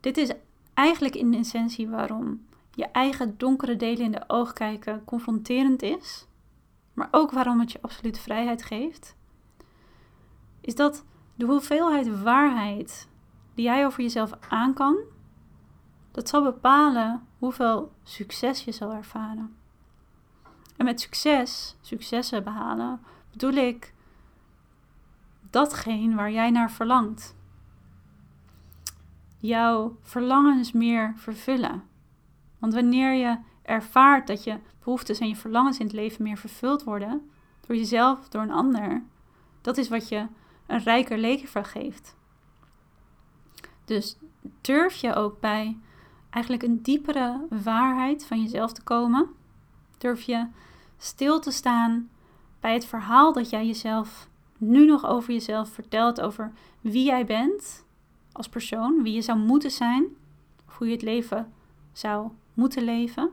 [0.00, 0.32] dit is
[0.78, 6.26] eigenlijk in essentie waarom je eigen donkere delen in de oog kijken confronterend is,
[6.92, 9.16] maar ook waarom het je absoluut vrijheid geeft,
[10.60, 13.08] is dat de hoeveelheid waarheid
[13.54, 14.96] die jij over jezelf aan kan,
[16.10, 19.56] dat zal bepalen hoeveel succes je zal ervaren.
[20.76, 23.94] En met succes, successen behalen, bedoel ik
[25.50, 27.36] datgene waar jij naar verlangt.
[29.38, 31.82] Jouw verlangens meer vervullen.
[32.58, 36.84] Want wanneer je ervaart dat je behoeftes en je verlangens in het leven meer vervuld
[36.84, 37.30] worden,
[37.66, 39.02] door jezelf, door een ander,
[39.60, 40.26] dat is wat je
[40.66, 42.16] een rijker leven geeft.
[43.84, 44.16] Dus
[44.60, 45.78] durf je ook bij
[46.30, 49.28] eigenlijk een diepere waarheid van jezelf te komen?
[49.98, 50.46] Durf je
[50.98, 52.10] stil te staan
[52.60, 57.86] bij het verhaal dat jij jezelf nu nog over jezelf vertelt, over wie jij bent
[58.38, 60.04] als persoon, wie je zou moeten zijn,
[60.66, 61.52] of hoe je het leven
[61.92, 63.30] zou moeten leven?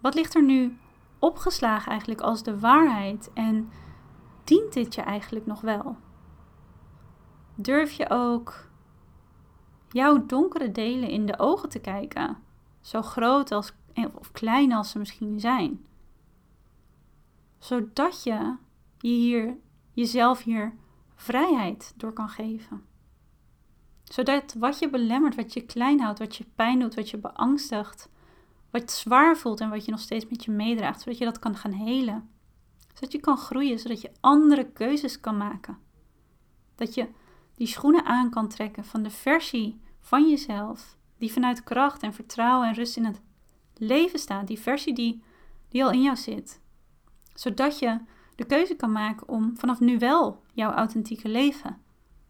[0.00, 0.76] Wat ligt er nu
[1.18, 3.70] opgeslagen eigenlijk als de waarheid en
[4.44, 5.96] dient dit je eigenlijk nog wel?
[7.54, 8.68] Durf je ook
[9.88, 12.36] jouw donkere delen in de ogen te kijken,
[12.80, 13.72] zo groot als,
[14.14, 15.86] of klein als ze misschien zijn?
[17.58, 18.56] Zodat je
[18.98, 19.56] je hier,
[19.92, 20.74] jezelf hier
[21.14, 22.91] vrijheid door kan geven.
[24.12, 28.08] Zodat wat je belemmert, wat je klein houdt, wat je pijn doet, wat je beangstigt,
[28.70, 31.56] wat zwaar voelt en wat je nog steeds met je meedraagt, zodat je dat kan
[31.56, 32.30] gaan helen.
[32.94, 35.78] Zodat je kan groeien, zodat je andere keuzes kan maken.
[36.74, 37.08] Dat je
[37.54, 42.68] die schoenen aan kan trekken van de versie van jezelf, die vanuit kracht en vertrouwen
[42.68, 43.20] en rust in het
[43.76, 44.46] leven staat.
[44.46, 45.22] Die versie die,
[45.68, 46.60] die al in jou zit.
[47.34, 48.00] Zodat je
[48.36, 51.82] de keuze kan maken om vanaf nu wel jouw authentieke leven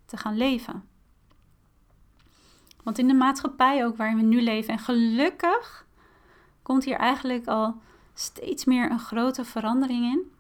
[0.05, 0.91] te gaan leven.
[2.83, 5.87] Want in de maatschappij ook waarin we nu leven, en gelukkig
[6.63, 7.77] komt hier eigenlijk al
[8.15, 10.33] steeds meer een grote verandering in.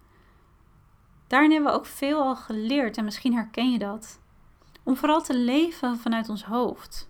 [1.27, 4.21] Daarin hebben we ook veel al geleerd en misschien herken je dat.
[4.83, 7.09] Om vooral te leven vanuit ons hoofd.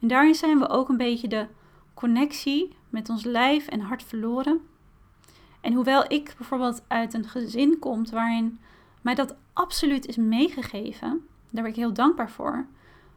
[0.00, 1.46] En daarin zijn we ook een beetje de
[1.94, 4.60] connectie met ons lijf en hart verloren.
[5.60, 8.58] En hoewel ik bijvoorbeeld uit een gezin kom waarin
[9.02, 12.66] mij dat absoluut is meegegeven, daar ben ik heel dankbaar voor,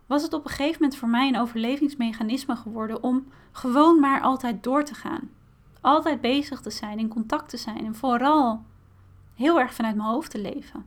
[0.08, 4.63] was het op een gegeven moment voor mij een overlevingsmechanisme geworden om gewoon maar altijd
[4.63, 5.30] door te gaan.
[5.82, 8.65] Altijd bezig te zijn, in contact te zijn en vooral
[9.34, 10.86] heel erg vanuit mijn hoofd te leven.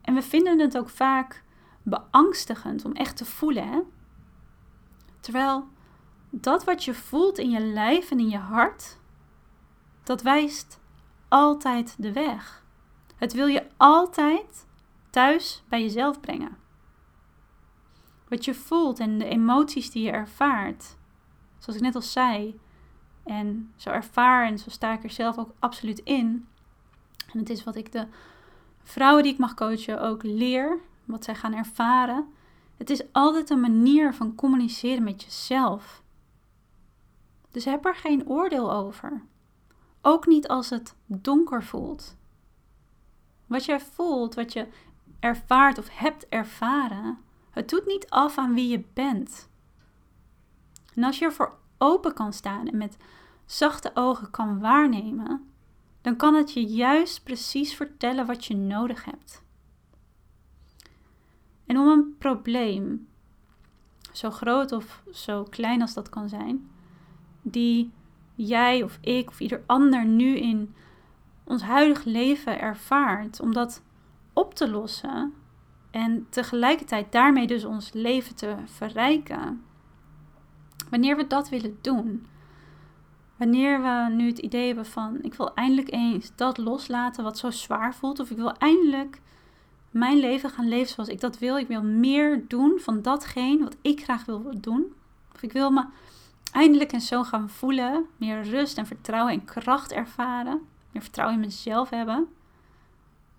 [0.00, 1.44] En we vinden het ook vaak
[1.82, 3.68] beangstigend om echt te voelen.
[3.68, 3.80] Hè?
[5.20, 5.68] Terwijl
[6.30, 8.98] dat wat je voelt in je lijf en in je hart,
[10.02, 10.78] dat wijst
[11.28, 12.64] altijd de weg.
[13.16, 14.66] Het wil je altijd
[15.10, 16.56] thuis bij jezelf brengen.
[18.36, 20.96] Wat je voelt en de emoties die je ervaart,
[21.58, 22.60] zoals ik net al zei,
[23.24, 26.48] en zo ervaar en zo sta ik er zelf ook absoluut in.
[27.32, 28.06] En het is wat ik de
[28.82, 32.26] vrouwen die ik mag coachen ook leer, wat zij gaan ervaren.
[32.76, 36.02] Het is altijd een manier van communiceren met jezelf.
[37.50, 39.22] Dus heb er geen oordeel over.
[40.02, 42.16] Ook niet als het donker voelt.
[43.46, 44.68] Wat jij voelt, wat je
[45.20, 47.24] ervaart of hebt ervaren,
[47.56, 49.48] het doet niet af aan wie je bent.
[50.94, 52.96] En als je ervoor open kan staan en met
[53.46, 55.50] zachte ogen kan waarnemen,
[56.00, 59.42] dan kan het je juist precies vertellen wat je nodig hebt.
[61.66, 63.08] En om een probleem,
[64.12, 66.70] zo groot of zo klein als dat kan zijn,
[67.42, 67.92] die
[68.34, 70.74] jij of ik of ieder ander nu in
[71.44, 73.82] ons huidige leven ervaart, om dat
[74.32, 75.34] op te lossen
[75.90, 79.62] en tegelijkertijd daarmee dus ons leven te verrijken.
[80.90, 82.26] Wanneer we dat willen doen,
[83.36, 87.50] wanneer we nu het idee hebben van ik wil eindelijk eens dat loslaten wat zo
[87.50, 89.20] zwaar voelt, of ik wil eindelijk
[89.90, 93.76] mijn leven gaan leven zoals ik dat wil, ik wil meer doen van datgene wat
[93.82, 94.92] ik graag wil doen,
[95.34, 95.84] of ik wil me
[96.52, 100.60] eindelijk en zo gaan voelen, meer rust en vertrouwen en kracht ervaren,
[100.92, 102.28] meer vertrouwen in mezelf hebben.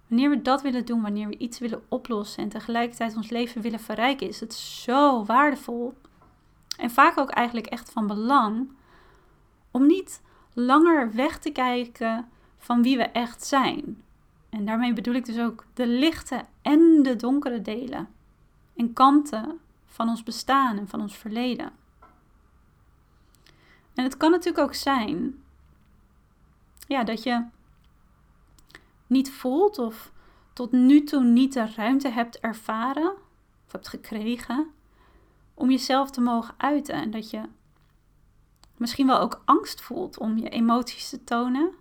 [0.08, 3.80] Wanneer we dat willen doen, wanneer we iets willen oplossen en tegelijkertijd ons leven willen
[3.80, 5.93] verrijken, is het zo waardevol.
[6.78, 8.72] En vaak ook eigenlijk echt van belang
[9.72, 10.22] om niet
[10.54, 14.04] langer weg te kijken van wie we echt zijn.
[14.50, 18.10] En daarmee bedoel ik dus ook de lichte en de donkere delen
[18.76, 21.72] en kanten van ons bestaan en van ons verleden.
[23.93, 25.43] En het kan natuurlijk ook zijn
[26.88, 27.43] ja, dat je
[29.08, 30.12] niet voelt of
[30.54, 33.12] tot nu toe niet de ruimte hebt ervaren
[33.65, 34.67] of hebt gekregen
[35.54, 36.96] om jezelf te mogen uiten.
[36.96, 37.41] En dat je
[38.78, 41.72] misschien wel ook angst voelt om je emoties te tonen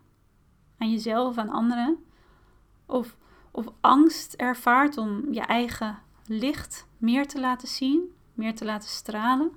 [0.78, 2.04] aan jezelf aan anderen.
[2.86, 3.16] Of,
[3.50, 9.50] of angst ervaart om je eigen licht meer te laten zien, meer te laten stralen.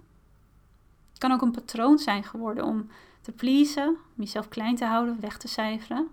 [1.09, 2.87] Het kan ook een patroon zijn geworden om
[3.21, 6.09] te pleasen, om jezelf klein te houden, weg te cijferen.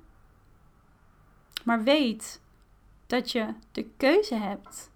[1.67, 2.41] Maar weet
[3.07, 4.91] dat je de keuze hebt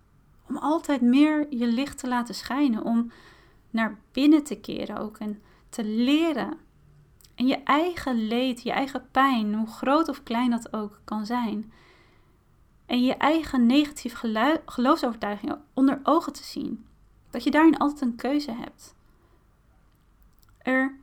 [0.47, 3.13] om altijd meer je licht te laten schijnen, om
[3.71, 6.59] naar binnen te keren ook en te leren.
[7.35, 11.73] En je eigen leed, je eigen pijn, hoe groot of klein dat ook kan zijn.
[12.87, 16.87] En je eigen negatieve geloofsovertuigingen onder ogen te zien.
[17.31, 18.95] Dat je daarin altijd een keuze hebt.
[20.59, 20.97] Er,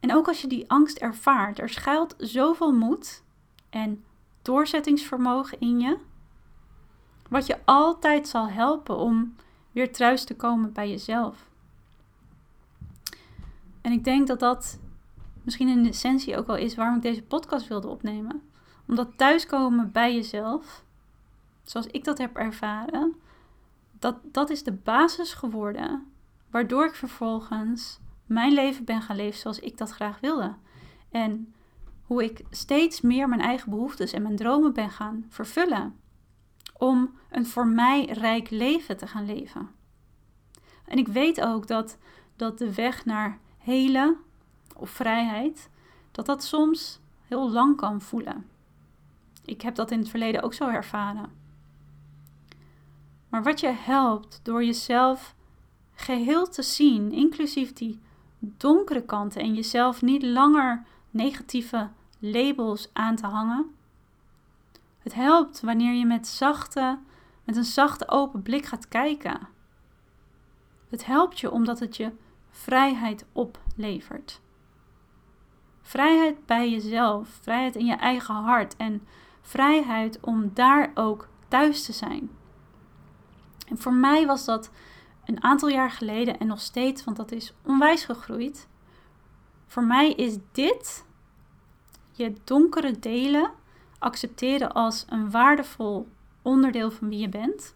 [0.00, 3.22] en ook als je die angst ervaart, er schuilt zoveel moed
[3.70, 4.04] en
[4.42, 5.98] doorzettingsvermogen in je.
[7.28, 9.36] Wat je altijd zal helpen om
[9.72, 11.50] weer thuis te komen bij jezelf.
[13.80, 14.78] En ik denk dat dat
[15.42, 18.42] misschien in essentie ook wel is waarom ik deze podcast wilde opnemen.
[18.86, 20.84] Omdat thuiskomen bij jezelf,
[21.62, 23.14] zoals ik dat heb ervaren,
[23.98, 26.06] dat, dat is de basis geworden
[26.50, 30.54] waardoor ik vervolgens mijn leven ben gaan leven zoals ik dat graag wilde.
[31.10, 31.54] En
[32.12, 35.96] hoe ik steeds meer mijn eigen behoeftes en mijn dromen ben gaan vervullen.
[36.78, 39.70] Om een voor mij rijk leven te gaan leven.
[40.84, 41.98] En ik weet ook dat,
[42.36, 44.16] dat de weg naar hele
[44.76, 45.70] of vrijheid,
[46.10, 48.46] dat dat soms heel lang kan voelen.
[49.44, 51.30] Ik heb dat in het verleden ook zo ervaren.
[53.28, 55.34] Maar wat je helpt door jezelf
[55.94, 58.00] geheel te zien, inclusief die
[58.38, 61.90] donkere kanten en jezelf niet langer negatieve
[62.22, 63.74] labels aan te hangen.
[64.98, 66.98] Het helpt wanneer je met zachte,
[67.44, 69.48] met een zachte open blik gaat kijken.
[70.88, 72.12] Het helpt je omdat het je
[72.50, 74.40] vrijheid oplevert.
[75.80, 79.06] Vrijheid bij jezelf, vrijheid in je eigen hart en
[79.40, 82.30] vrijheid om daar ook thuis te zijn.
[83.68, 84.70] En voor mij was dat
[85.24, 88.68] een aantal jaar geleden en nog steeds, want dat is onwijs gegroeid.
[89.66, 91.04] Voor mij is dit
[92.12, 93.50] je donkere delen
[93.98, 96.08] accepteren als een waardevol
[96.42, 97.74] onderdeel van wie je bent.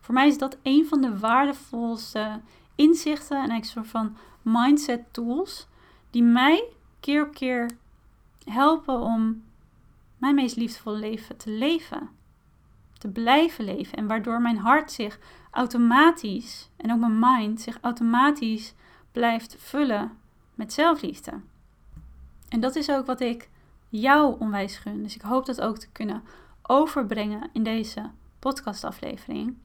[0.00, 2.40] Voor mij is dat een van de waardevolste
[2.74, 5.66] inzichten en een soort van mindset tools
[6.10, 6.64] die mij
[7.00, 7.70] keer op keer
[8.44, 9.42] helpen om
[10.18, 12.08] mijn meest liefdevolle leven te leven.
[12.98, 13.98] Te blijven leven.
[13.98, 15.18] En waardoor mijn hart zich
[15.50, 18.74] automatisch, en ook mijn mind, zich automatisch
[19.12, 20.18] blijft vullen
[20.54, 21.40] met zelfliefde.
[22.54, 23.48] En dat is ook wat ik
[23.88, 25.02] jou onwijs gun.
[25.02, 26.22] Dus ik hoop dat ook te kunnen
[26.62, 29.56] overbrengen in deze podcastaflevering.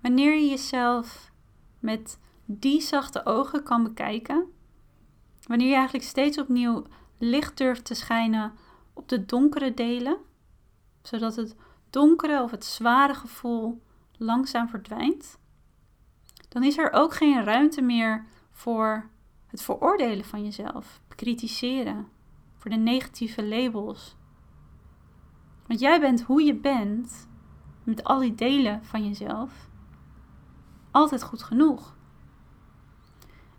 [0.00, 1.30] Wanneer je jezelf
[1.78, 4.44] met die zachte ogen kan bekijken,
[5.46, 6.84] wanneer je eigenlijk steeds opnieuw
[7.18, 8.52] licht durft te schijnen
[8.92, 10.16] op de donkere delen,
[11.02, 11.56] zodat het
[11.90, 13.82] donkere of het zware gevoel
[14.16, 15.38] langzaam verdwijnt,
[16.48, 19.10] dan is er ook geen ruimte meer voor
[19.48, 22.08] het veroordelen van jezelf, bekritiseren,
[22.56, 24.16] voor de negatieve labels.
[25.66, 27.28] Want jij bent hoe je bent,
[27.82, 29.68] met al die delen van jezelf,
[30.90, 31.96] altijd goed genoeg.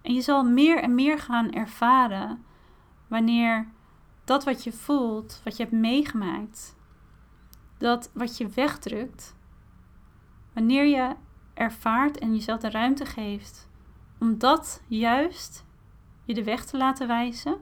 [0.02, 2.43] En je zal meer en meer gaan ervaren
[3.08, 3.67] wanneer
[4.23, 6.75] dat wat je voelt, wat je hebt meegemaakt,
[7.78, 9.36] dat wat je wegdrukt,
[10.54, 11.15] wanneer je
[11.54, 13.69] ervaart en jezelf de ruimte geeft
[14.19, 15.65] om dat juist
[16.30, 17.58] je de weg te laten wijzen,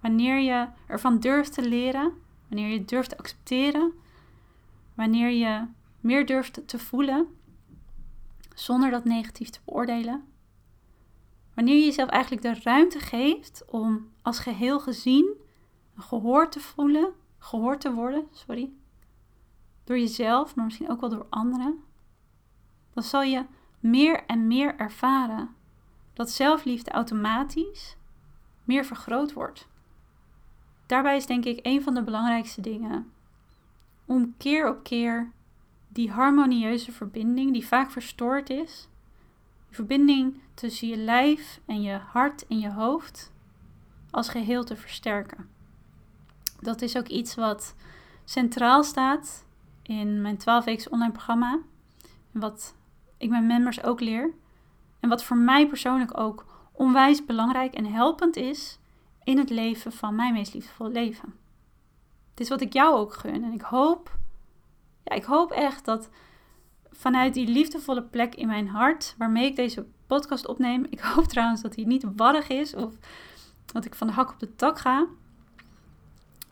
[0.00, 2.12] wanneer je ervan durft te leren,
[2.48, 3.92] wanneer je durft te accepteren,
[4.94, 5.66] wanneer je
[6.00, 7.26] meer durft te voelen
[8.54, 10.24] zonder dat negatief te beoordelen.
[11.54, 15.34] Wanneer je jezelf eigenlijk de ruimte geeft om als geheel gezien,
[15.96, 18.70] gehoord te voelen, gehoord te worden, sorry,
[19.84, 21.84] door jezelf, maar misschien ook wel door anderen,
[22.92, 23.44] dan zal je
[23.80, 25.58] meer en meer ervaren
[26.20, 27.96] dat zelfliefde automatisch
[28.64, 29.68] meer vergroot wordt.
[30.86, 33.12] Daarbij is denk ik een van de belangrijkste dingen
[34.04, 35.30] om keer op keer
[35.88, 38.88] die harmonieuze verbinding, die vaak verstoord is,
[39.66, 43.32] die verbinding tussen je lijf en je hart en je hoofd,
[44.10, 45.48] als geheel te versterken.
[46.60, 47.74] Dat is ook iets wat
[48.24, 49.44] centraal staat
[49.82, 51.58] in mijn 12 weken online programma.
[52.30, 52.74] Wat
[53.16, 54.34] ik mijn members ook leer.
[55.00, 58.78] En wat voor mij persoonlijk ook onwijs belangrijk en helpend is
[59.24, 61.34] in het leven van mijn meest liefdevolle leven.
[62.30, 63.44] Het is wat ik jou ook gun.
[63.44, 64.18] En ik hoop,
[65.04, 66.10] ja, ik hoop echt dat
[66.90, 70.86] vanuit die liefdevolle plek in mijn hart, waarmee ik deze podcast opneem.
[70.90, 72.94] Ik hoop trouwens dat hij niet warrig is of
[73.66, 75.06] dat ik van de hak op de tak ga.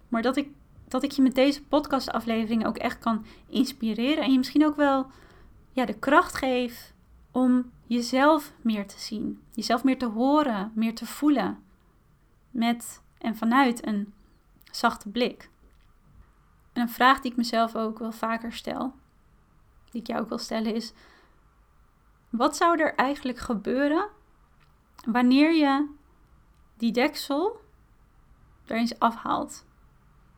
[0.09, 0.49] Maar dat ik,
[0.89, 4.25] dat ik je met deze podcastaflevering ook echt kan inspireren.
[4.25, 5.07] En je misschien ook wel
[5.73, 6.93] ja, de kracht geef
[7.31, 9.43] om jezelf meer te zien.
[9.53, 11.63] Jezelf meer te horen, meer te voelen.
[12.51, 14.13] Met en vanuit een
[14.71, 15.51] zachte blik.
[16.73, 18.95] En een vraag die ik mezelf ook wel vaker stel,
[19.91, 20.93] die ik jou ook wil stellen, is:
[22.31, 24.09] wat zou er eigenlijk gebeuren
[25.07, 25.89] wanneer je
[26.77, 27.61] die deksel
[28.67, 29.67] er eens afhaalt?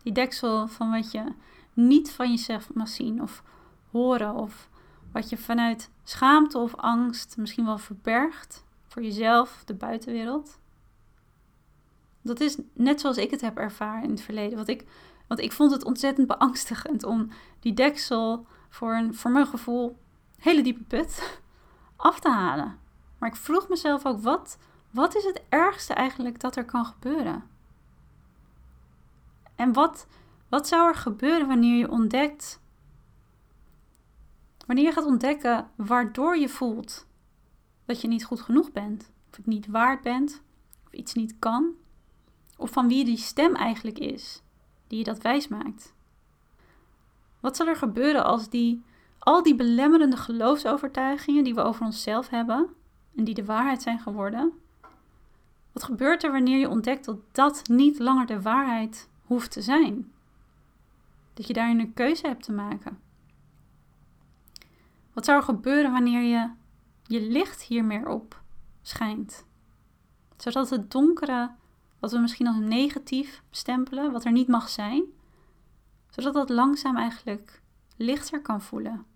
[0.03, 1.33] Die deksel van wat je
[1.73, 3.43] niet van jezelf mag zien of
[3.91, 4.70] horen of
[5.13, 10.59] wat je vanuit schaamte of angst misschien wel verbergt voor jezelf, de buitenwereld.
[12.23, 14.57] Dat is net zoals ik het heb ervaren in het verleden.
[14.57, 14.87] Want ik,
[15.27, 17.31] want ik vond het ontzettend beangstigend om
[17.61, 19.99] die deksel voor een, voor mijn gevoel,
[20.39, 21.41] hele diepe put
[21.97, 22.79] af te halen.
[23.19, 24.59] Maar ik vroeg mezelf ook, wat,
[24.91, 27.45] wat is het ergste eigenlijk dat er kan gebeuren?
[29.55, 30.07] En wat,
[30.49, 32.61] wat zou er gebeuren wanneer je ontdekt,
[34.71, 37.07] wanneer je gaat ontdekken waardoor je voelt
[37.85, 40.43] dat je niet goed genoeg bent, of het niet waard bent,
[40.87, 41.75] of iets niet kan,
[42.57, 44.43] of van wie die stem eigenlijk is
[44.87, 45.95] die je dat wijs maakt?
[47.41, 48.83] Wat zal er gebeuren als die
[49.19, 52.69] al die belemmerende geloofsovertuigingen die we over onszelf hebben
[53.17, 54.53] en die de waarheid zijn geworden,
[55.73, 60.13] wat gebeurt er wanneer je ontdekt dat dat niet langer de waarheid hoeft te zijn?
[61.35, 63.09] Dat je daarin een keuze hebt te maken.
[65.13, 66.51] Wat zou er gebeuren wanneer je
[67.03, 68.43] je licht hier meer op
[68.83, 69.45] schijnt?
[70.37, 71.51] Zodat het donkere,
[71.99, 75.05] wat we misschien als negatief stempelen, wat er niet mag zijn,
[76.11, 77.63] zodat dat langzaam eigenlijk
[77.97, 79.07] lichter kan voelen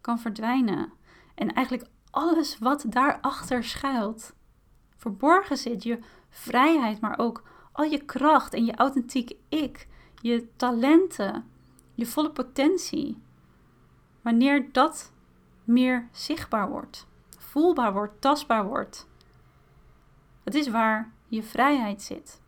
[0.00, 0.92] kan verdwijnen.
[1.34, 4.34] En eigenlijk alles wat daarachter schuilt,
[4.96, 5.82] verborgen zit.
[5.82, 9.88] Je vrijheid, maar ook al je kracht en je authentieke ik,
[10.20, 11.50] je talenten,
[11.94, 13.22] je volle potentie.
[14.22, 15.12] Wanneer dat
[15.64, 17.06] meer zichtbaar wordt,
[17.38, 19.08] voelbaar wordt, tastbaar wordt.
[20.44, 22.40] Het is waar je vrijheid zit.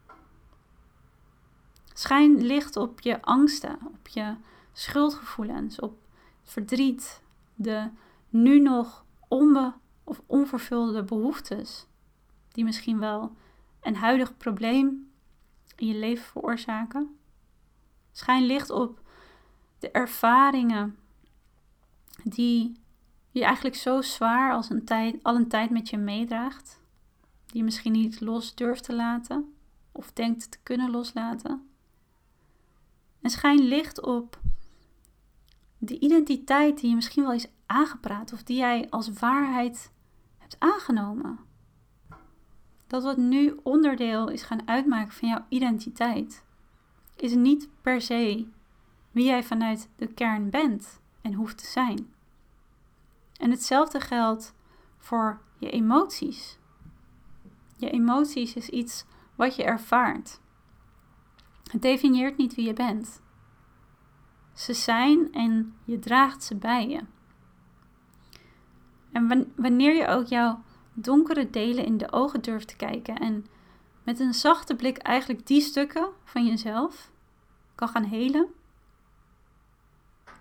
[1.93, 4.35] Schijn licht op je angsten, op je
[4.73, 5.99] schuldgevoelens, op
[6.43, 7.23] verdriet,
[7.55, 7.91] de
[8.29, 11.87] nu nog onbe of onvervulde behoeftes,
[12.49, 13.37] die misschien wel
[13.81, 15.11] een huidig probleem
[15.77, 17.19] in je leven veroorzaken.
[18.13, 19.01] Schijn licht op
[19.79, 20.99] de ervaringen
[22.25, 22.81] die
[23.31, 26.81] je eigenlijk zo zwaar als een tijd, al een tijd met je meedraagt,
[27.47, 29.55] die je misschien niet los durft te laten
[29.93, 31.67] of denkt te kunnen loslaten.
[33.21, 34.41] En schijn licht op
[35.79, 39.93] de identiteit die je misschien wel is aangepraat of die jij als waarheid
[40.39, 41.39] hebt aangenomen.
[42.87, 46.45] Dat wat nu onderdeel is gaan uitmaken van jouw identiteit,
[47.17, 48.47] is niet per se
[49.11, 52.15] wie jij vanuit de kern bent en hoeft te zijn.
[53.37, 54.55] En hetzelfde geldt
[54.99, 56.59] voor je emoties.
[57.77, 59.05] Je emoties is iets
[59.35, 60.41] wat je ervaart.
[61.71, 63.21] Het definieert niet wie je bent.
[64.53, 67.01] Ze zijn en je draagt ze bij je.
[69.13, 70.63] En wanneer je ook jouw
[70.93, 73.47] donkere delen in de ogen durft te kijken en
[74.05, 77.13] met een zachte blik eigenlijk die stukken van jezelf
[77.75, 78.49] kan gaan helen,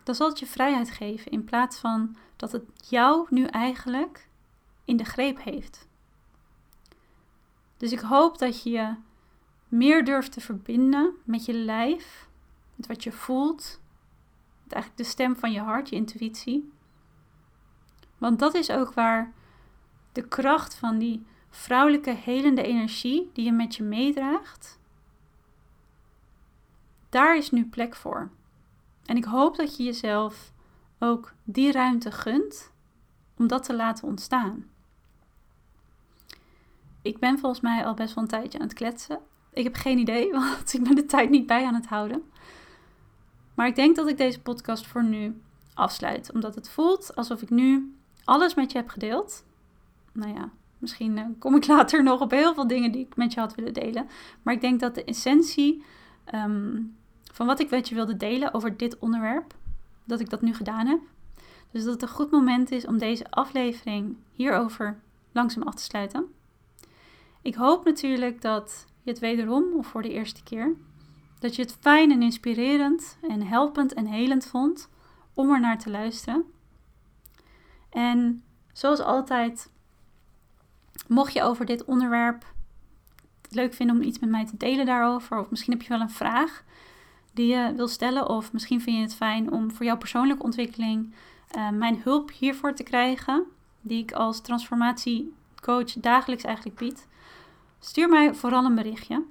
[0.03, 4.27] dan zal het je vrijheid geven in plaats van dat het jou nu eigenlijk
[4.85, 5.87] in de greep heeft.
[7.77, 8.95] Dus ik hoop dat je je
[9.67, 12.27] meer durft te verbinden met je lijf,
[12.75, 13.81] met wat je voelt,
[14.67, 16.71] eigenlijk de stem van je hart, je intuïtie.
[18.17, 19.33] Want dat is ook waar
[20.11, 24.79] de kracht van die vrouwelijke helende energie die je met je meedraagt,
[27.09, 28.29] daar is nu plek voor.
[29.11, 30.53] En ik hoop dat je jezelf
[30.99, 32.71] ook die ruimte gunt
[33.37, 34.65] om dat te laten ontstaan.
[37.01, 39.19] Ik ben volgens mij al best wel een tijdje aan het kletsen.
[39.53, 42.31] Ik heb geen idee, want ik ben de tijd niet bij aan het houden.
[43.55, 45.41] Maar ik denk dat ik deze podcast voor nu
[45.73, 49.45] afsluit, omdat het voelt alsof ik nu alles met je heb gedeeld.
[50.11, 53.33] Nou ja, misschien eh, kom ik later nog op heel veel dingen die ik met
[53.33, 54.09] je had willen delen.
[54.41, 55.83] Maar ik denk dat de essentie
[56.25, 56.77] ehm,
[57.31, 59.55] van wat ik met je wilde delen over dit onderwerp,
[60.03, 60.99] dat ik dat nu gedaan heb.
[61.71, 64.99] Dus dat het een goed moment is om deze aflevering hierover
[65.31, 66.25] langzaam af te sluiten.
[67.41, 70.75] Ik hoop natuurlijk dat je het wederom, of voor de eerste keer,
[71.39, 74.89] dat je het fijn en inspirerend en helpend en helend vond
[75.33, 76.45] om er naar te luisteren.
[77.89, 79.71] En zoals altijd,
[81.07, 82.45] mocht je over dit onderwerp
[83.41, 86.01] het leuk vinden om iets met mij te delen daarover, of misschien heb je wel
[86.01, 86.63] een vraag
[87.31, 91.13] die je wil stellen, of misschien vind je het fijn om voor jouw persoonlijke ontwikkeling
[91.55, 93.43] uh, mijn hulp hiervoor te krijgen,
[93.81, 97.07] die ik als transformatiecoach dagelijks eigenlijk bied,
[97.79, 99.23] stuur mij vooral een berichtje.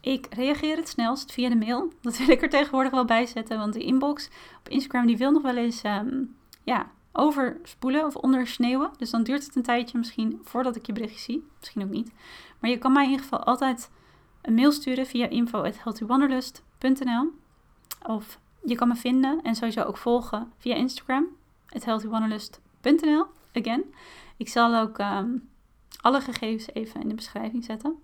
[0.00, 1.92] Ik reageer het snelst via de mail.
[2.00, 5.30] Dat wil ik er tegenwoordig wel bij zetten, want de inbox op Instagram die wil
[5.30, 8.90] nog wel eens um, ja, overspoelen of ondersneeuwen.
[8.98, 11.46] Dus dan duurt het een tijdje misschien voordat ik je berichtje zie.
[11.58, 12.12] Misschien ook niet.
[12.60, 13.90] Maar je kan mij in ieder geval altijd
[14.46, 17.32] een mail sturen via info.healthywanderlust.nl
[18.06, 21.26] Of je kan me vinden en sowieso ook volgen via Instagram,
[21.66, 23.26] healthywanderlust.nl.
[23.52, 23.94] Again.
[24.36, 25.28] Ik zal ook ehm,
[26.00, 28.02] alle gegevens even in de beschrijving zetten.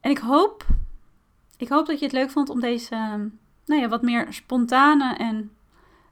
[0.00, 0.66] En ik hoop,
[1.56, 3.28] ik hoop dat je het leuk vond om deze ehm,
[3.64, 5.52] nou ja, wat meer spontane en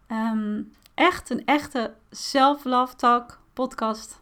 [0.06, 0.62] ehm,
[0.94, 4.19] echt een echte self-love talk podcast.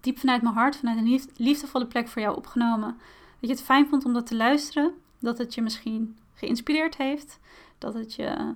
[0.00, 2.96] Diep vanuit mijn hart, vanuit een liefdevolle plek voor jou opgenomen.
[3.40, 4.94] Dat je het fijn vond om dat te luisteren.
[5.18, 7.38] Dat het je misschien geïnspireerd heeft.
[7.78, 8.54] Dat het je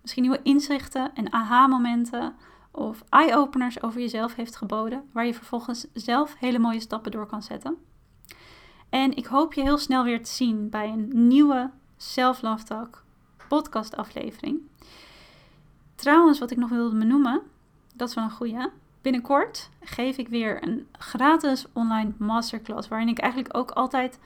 [0.00, 2.34] misschien nieuwe inzichten en aha-momenten
[2.70, 5.04] of eye-openers over jezelf heeft geboden.
[5.12, 7.76] Waar je vervolgens zelf hele mooie stappen door kan zetten.
[8.88, 13.02] En ik hoop je heel snel weer te zien bij een nieuwe Self Love Talk
[13.48, 14.60] podcast aflevering.
[15.94, 17.42] Trouwens, wat ik nog wilde benoemen,
[17.94, 18.70] dat is wel een goede.
[19.04, 22.88] Binnenkort geef ik weer een gratis online masterclass.
[22.88, 24.18] Waarin ik eigenlijk ook altijd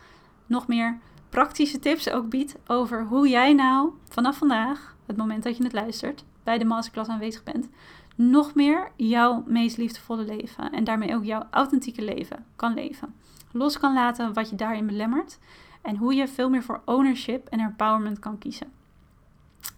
[0.46, 0.98] nog meer
[1.28, 5.72] praktische tips ook bied over hoe jij nou vanaf vandaag, het moment dat je het
[5.72, 7.68] luistert, bij de masterclass aanwezig bent,
[8.14, 13.14] nog meer jouw meest liefdevolle leven en daarmee ook jouw authentieke leven kan leven.
[13.52, 15.38] Los kan laten wat je daarin belemmert
[15.82, 18.72] en hoe je veel meer voor ownership en empowerment kan kiezen.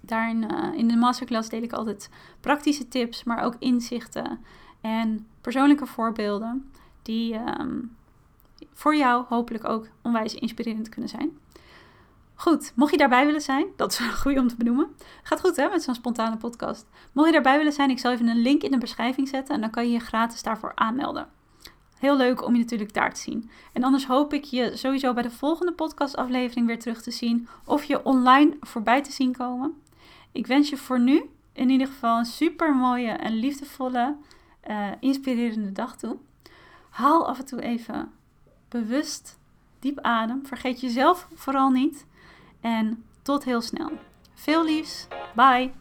[0.01, 4.41] Daarin uh, in de masterclass deel ik altijd praktische tips, maar ook inzichten
[4.81, 6.71] en persoonlijke voorbeelden
[7.03, 7.79] die ehm,
[8.73, 11.39] voor jou hopelijk ook onwijs inspirerend kunnen zijn.
[12.35, 14.89] Goed, mocht je daarbij willen zijn, dat is een goede om te benoemen.
[15.23, 16.87] Gaat goed hè, met zo'n spontane podcast.
[17.13, 19.61] Mocht je daarbij willen zijn, ik zal even een link in de beschrijving zetten en
[19.61, 21.29] dan kan je je gratis daarvoor aanmelden.
[21.99, 23.51] Heel leuk om je natuurlijk daar te zien.
[23.73, 27.85] En anders hoop ik je sowieso bij de volgende podcastaflevering weer terug te zien of
[27.85, 29.75] je online voorbij te zien komen.
[30.33, 34.17] Ik wens je voor nu in ieder geval een super mooie en liefdevolle,
[34.71, 36.17] uh, inspirerende dag toe.
[36.91, 38.13] Haal af en toe even
[38.69, 39.39] bewust
[39.79, 40.47] diep adem.
[40.47, 42.07] Vergeet jezelf vooral niet.
[42.61, 43.91] En tot heel snel.
[44.35, 45.07] Veel liefs.
[45.35, 45.73] Bye.